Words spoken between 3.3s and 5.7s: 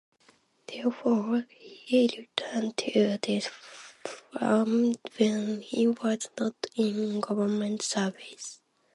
firm when